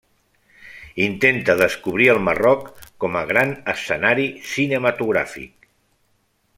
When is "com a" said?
3.05-3.23